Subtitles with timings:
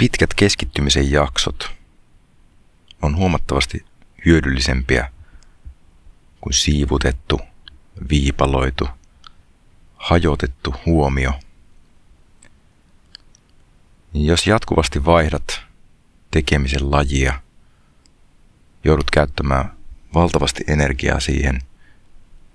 [0.00, 1.70] pitkät keskittymisen jaksot
[3.02, 3.84] on huomattavasti
[4.26, 5.12] hyödyllisempiä
[6.40, 7.40] kuin siivutettu,
[8.10, 8.88] viipaloitu,
[9.96, 11.32] hajotettu huomio.
[14.14, 15.60] Jos jatkuvasti vaihdat
[16.30, 17.40] tekemisen lajia,
[18.84, 19.72] joudut käyttämään
[20.14, 21.60] valtavasti energiaa siihen,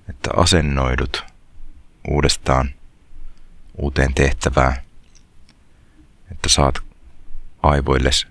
[0.10, 1.24] että asennoidut
[2.08, 2.70] uudestaan
[3.78, 4.78] uuteen tehtävään,
[6.32, 6.85] että saat
[7.66, 8.28] aivoilles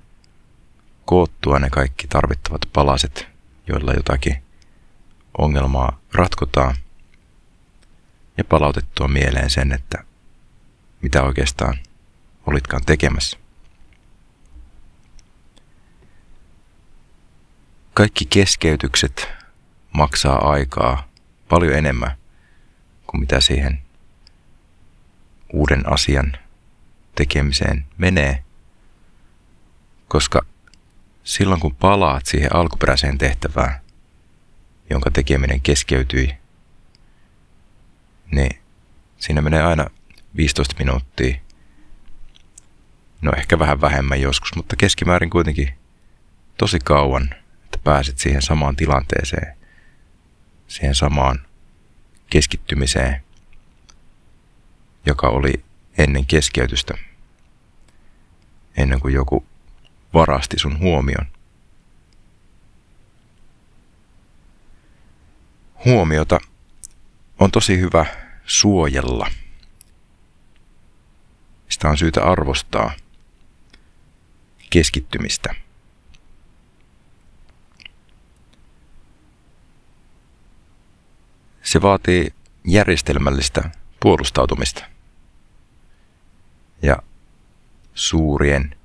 [1.04, 3.28] koottua ne kaikki tarvittavat palaset,
[3.66, 4.42] joilla jotakin
[5.38, 6.76] ongelmaa ratkotaan,
[8.38, 10.04] ja palautettua mieleen sen, että
[11.02, 11.78] mitä oikeastaan
[12.46, 13.38] olitkaan tekemässä.
[17.94, 19.28] Kaikki keskeytykset
[19.92, 21.08] maksaa aikaa
[21.48, 22.16] paljon enemmän
[23.06, 23.82] kuin mitä siihen
[25.52, 26.36] uuden asian
[27.14, 28.44] tekemiseen menee,
[30.14, 30.46] koska
[31.24, 33.80] silloin kun palaat siihen alkuperäiseen tehtävään,
[34.90, 36.34] jonka tekeminen keskeytyi,
[38.30, 38.60] niin
[39.18, 39.86] siinä menee aina
[40.36, 41.36] 15 minuuttia.
[43.22, 45.74] No ehkä vähän vähemmän joskus, mutta keskimäärin kuitenkin
[46.58, 47.34] tosi kauan,
[47.64, 49.56] että pääset siihen samaan tilanteeseen,
[50.68, 51.46] siihen samaan
[52.30, 53.22] keskittymiseen,
[55.06, 55.64] joka oli
[55.98, 56.94] ennen keskeytystä,
[58.76, 59.46] ennen kuin joku
[60.14, 61.26] varasti sun huomion.
[65.84, 66.38] Huomiota
[67.38, 68.06] on tosi hyvä
[68.46, 69.30] suojella.
[71.68, 72.92] Sitä on syytä arvostaa
[74.70, 75.54] keskittymistä.
[81.62, 82.34] Se vaatii
[82.64, 84.84] järjestelmällistä puolustautumista
[86.82, 86.96] ja
[87.94, 88.76] suurien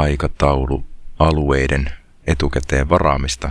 [0.00, 1.92] aikataulualueiden
[2.26, 3.50] etukäteen varaamista.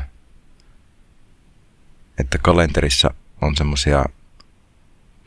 [2.20, 4.05] Että kalenterissa on semmoisia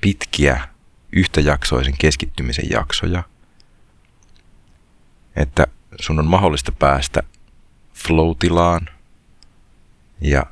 [0.01, 0.69] pitkiä
[1.13, 3.23] yhtäjaksoisen keskittymisen jaksoja,
[5.37, 5.67] että
[6.01, 7.23] sun on mahdollista päästä
[7.95, 8.89] flow-tilaan
[10.21, 10.47] ja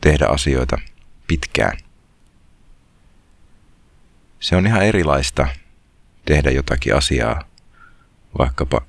[0.00, 0.78] tehdä asioita
[1.26, 1.78] pitkään.
[4.40, 5.46] Se on ihan erilaista
[6.24, 7.42] tehdä jotakin asiaa,
[8.38, 8.80] vaikkapa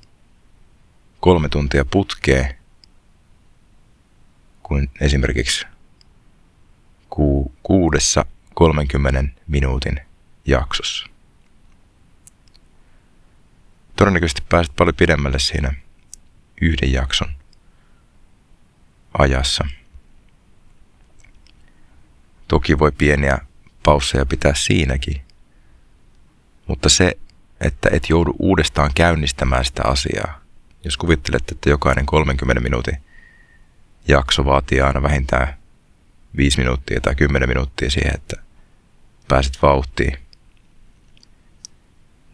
[1.26, 2.58] kolme tuntia putkee,
[4.62, 5.66] kuin esimerkiksi
[7.10, 10.00] ku, kuudessa 30 minuutin
[10.44, 11.06] jaksossa.
[13.96, 15.74] Todennäköisesti pääset paljon pidemmälle siinä
[16.62, 17.28] yhden jakson
[19.18, 19.64] ajassa.
[22.48, 23.38] Toki voi pieniä
[23.82, 25.22] pausseja pitää siinäkin,
[26.66, 27.18] mutta se,
[27.60, 30.45] että et joudu uudestaan käynnistämään sitä asiaa,
[30.86, 32.96] jos kuvittelet, että jokainen 30 minuutin
[34.08, 35.56] jakso vaatii aina vähintään
[36.36, 38.36] 5 minuuttia tai 10 minuuttia siihen, että
[39.28, 40.18] pääset vauhtiin,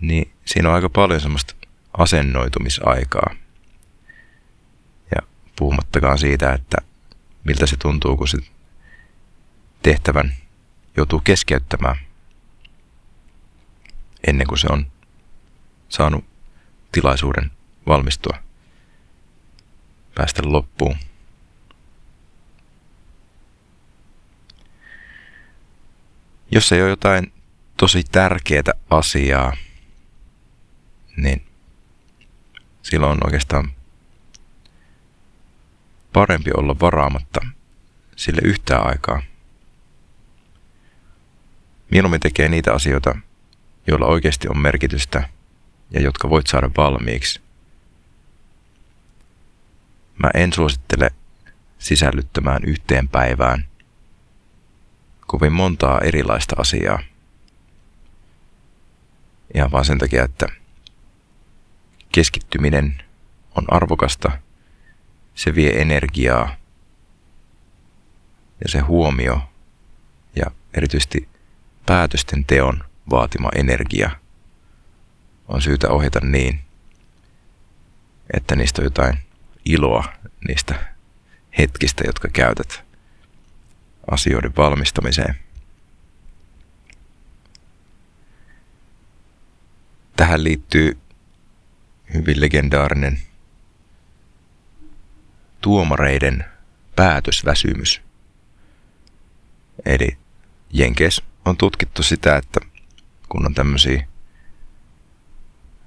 [0.01, 1.55] niin siinä on aika paljon semmoista
[1.99, 3.35] asennoitumisaikaa.
[5.17, 5.23] Ja
[5.57, 6.77] puhumattakaan siitä, että
[7.45, 8.39] miltä se tuntuu, kun se
[9.83, 10.35] tehtävän
[10.97, 11.97] joutuu keskeyttämään
[14.27, 14.87] ennen kuin se on
[15.89, 16.25] saanut
[16.93, 17.51] tilaisuuden
[17.87, 18.39] valmistua,
[20.15, 20.97] päästä loppuun.
[26.51, 27.33] Jos ei ole jotain
[27.77, 29.57] tosi tärkeää asiaa,
[31.17, 31.47] niin
[32.83, 33.73] silloin on oikeastaan
[36.13, 37.41] parempi olla varaamatta
[38.17, 39.23] sille yhtään aikaa.
[41.91, 43.19] Mieluummin tekee niitä asioita,
[43.87, 45.29] joilla oikeasti on merkitystä
[45.91, 47.41] ja jotka voit saada valmiiksi.
[50.19, 51.11] Mä en suosittele
[51.79, 53.65] sisällyttämään yhteen päivään
[55.27, 56.99] kovin montaa erilaista asiaa.
[59.55, 60.47] Ihan vaan sen takia, että
[62.13, 63.03] keskittyminen
[63.55, 64.31] on arvokasta,
[65.35, 66.57] se vie energiaa
[68.65, 69.41] ja se huomio
[70.37, 71.29] ja erityisesti
[71.87, 74.11] päätösten teon vaatima energia
[75.49, 76.61] on syytä ohjata niin,
[78.35, 79.19] että niistä on jotain
[79.65, 80.05] iloa
[80.49, 80.95] niistä
[81.59, 82.85] hetkistä, jotka käytät
[84.11, 85.35] asioiden valmistamiseen.
[90.17, 90.99] Tähän liittyy
[92.15, 93.21] hyvin legendaarinen
[95.61, 96.45] tuomareiden
[96.97, 98.01] päätösväsymys.
[99.85, 100.19] Eli
[100.73, 102.61] Jenkes on tutkittu sitä, että
[103.29, 104.07] kun on tämmöisiä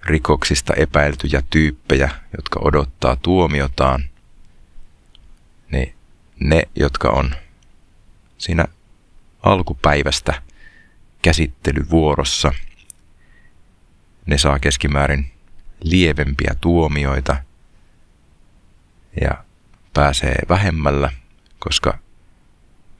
[0.05, 4.03] rikoksista epäiltyjä tyyppejä, jotka odottaa tuomiotaan,
[5.71, 5.95] niin
[6.39, 7.35] ne, jotka on
[8.37, 8.65] siinä
[9.43, 10.41] alkupäivästä
[11.21, 12.53] käsittelyvuorossa,
[14.25, 15.31] ne saa keskimäärin
[15.83, 17.37] lievempiä tuomioita
[19.21, 19.43] ja
[19.93, 21.11] pääsee vähemmällä,
[21.59, 21.97] koska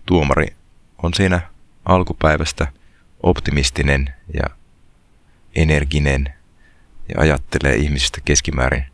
[0.05, 0.47] tuomari
[1.03, 1.41] on siinä
[1.85, 2.67] alkupäivästä
[3.23, 4.55] optimistinen ja
[5.55, 6.34] energinen
[7.09, 8.85] ja ajattelee ihmisistä keskimäärin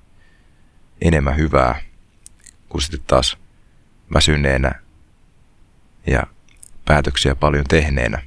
[1.02, 1.82] enemmän hyvää
[2.70, 3.38] kuin sitten taas
[4.14, 4.72] väsyneenä
[6.08, 6.24] ja
[6.86, 8.24] päätöksiä paljon tehneenä.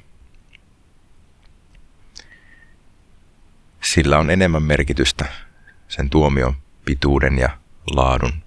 [3.83, 5.25] Sillä on enemmän merkitystä
[5.87, 6.55] sen tuomion
[6.85, 7.57] pituuden ja
[7.95, 8.43] laadun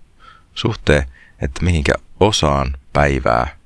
[0.55, 1.07] suhteen,
[1.43, 3.57] että mihinkä osaan päivää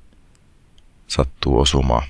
[1.07, 2.07] sattuu osumaan,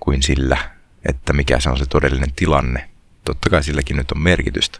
[0.00, 0.75] kuin sillä,
[1.08, 2.88] että mikä se on se todellinen tilanne.
[3.24, 4.78] Totta kai silläkin nyt on merkitystä,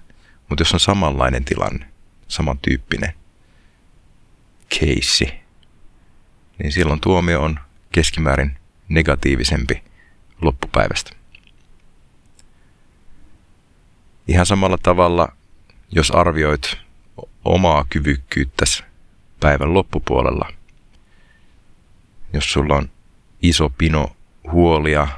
[0.49, 1.87] mutta jos on samanlainen tilanne,
[2.29, 3.15] samantyyppinen
[4.69, 5.33] keissi,
[6.59, 7.59] niin silloin tuomio on
[7.93, 8.59] keskimäärin
[8.89, 9.83] negatiivisempi
[10.43, 11.11] loppupäivästä.
[14.29, 15.29] Ihan samalla tavalla,
[15.91, 16.77] jos arvioit
[17.45, 18.85] omaa kyvykkyyttäsi
[19.41, 20.53] päivän loppupuolella,
[22.33, 22.91] jos sulla on
[23.43, 24.17] iso pino
[24.53, 25.09] huolia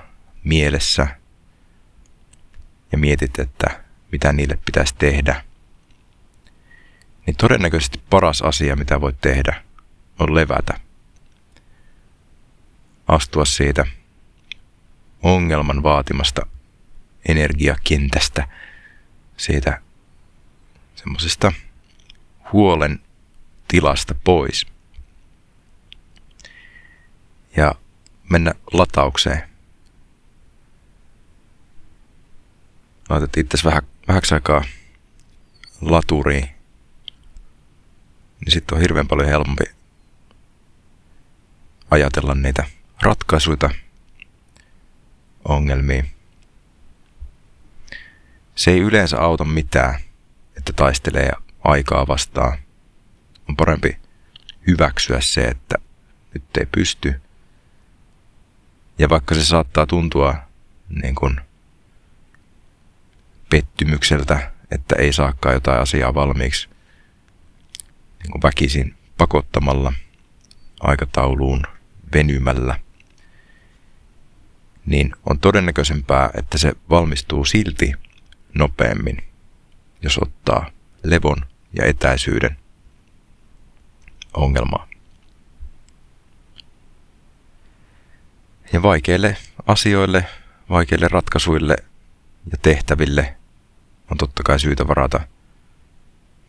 [0.45, 1.07] mielessä
[2.93, 5.45] ja mietit, että mitä niille pitäisi tehdä,
[7.27, 9.65] niin todennäköisesti paras asia, mitä voit tehdä,
[10.19, 10.81] on levätä.
[13.09, 13.87] Astua siitä
[15.23, 16.47] ongelman vaatimasta
[17.29, 18.49] energiakentästä,
[19.37, 19.81] siitä
[20.95, 21.53] semmoisesta
[22.53, 23.01] huolen
[23.69, 24.67] tilasta pois.
[27.57, 27.75] Ja
[28.31, 29.49] mennä lataukseen.
[33.09, 34.65] Laitat itse vähän, vähäksi aikaa
[35.81, 36.49] laturiin,
[38.41, 39.65] niin sitten on hirveän paljon helpompi
[41.91, 42.65] ajatella niitä
[43.03, 43.71] ratkaisuja
[45.45, 46.11] ongelmiin.
[48.55, 50.01] Se ei yleensä auta mitään,
[50.57, 51.33] että taistelee
[51.65, 52.59] aikaa vastaan.
[53.49, 53.99] On parempi
[54.67, 55.75] hyväksyä se, että
[56.35, 57.21] nyt ei pysty.
[58.99, 60.37] Ja vaikka se saattaa tuntua
[60.89, 61.41] niin kuin
[63.51, 66.69] pettymykseltä, että ei saakaan jotain asiaa valmiiksi
[68.23, 69.93] niin kuin väkisin pakottamalla
[70.81, 71.63] aikatauluun
[72.15, 72.79] venymällä,
[74.87, 77.93] niin on todennäköisempää, että se valmistuu silti
[78.55, 79.25] nopeammin,
[80.03, 80.71] jos ottaa
[81.03, 82.57] levon ja etäisyyden
[84.35, 84.89] ongelmaa.
[88.73, 89.37] Ja vaikeille
[89.67, 90.25] asioille,
[90.71, 91.77] vaikeille ratkaisuille
[92.51, 93.37] ja tehtäville
[94.11, 95.21] on totta kai syytä varata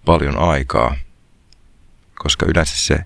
[0.06, 0.96] paljon aikaa,
[2.16, 3.06] koska yleensä se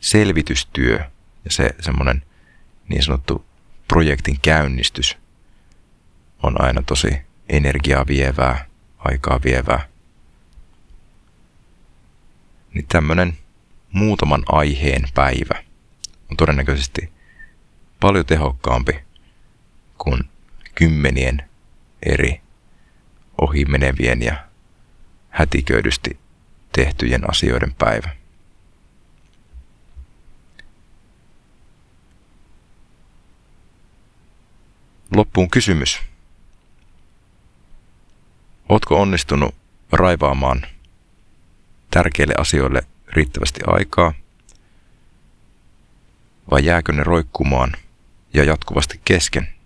[0.00, 0.96] selvitystyö
[1.44, 2.22] ja se semmoinen
[2.88, 3.44] niin sanottu
[3.88, 5.18] projektin käynnistys
[6.42, 8.66] on aina tosi energiaa vievää,
[8.98, 9.88] aikaa vievää.
[12.74, 13.38] Niin tämmöinen
[13.92, 15.64] muutaman aiheen päivä
[16.30, 17.12] on todennäköisesti
[18.00, 19.00] paljon tehokkaampi
[19.98, 20.20] kuin
[20.74, 21.49] kymmenien
[22.02, 22.40] eri
[23.40, 24.48] ohimenevien ja
[25.30, 26.18] hätiköidysti
[26.72, 28.10] tehtyjen asioiden päivä.
[35.16, 36.00] Loppuun kysymys.
[38.68, 39.54] Ootko onnistunut
[39.92, 40.66] raivaamaan
[41.90, 44.14] tärkeille asioille riittävästi aikaa?
[46.50, 47.72] Vai jääkö ne roikkumaan
[48.34, 49.59] ja jatkuvasti kesken?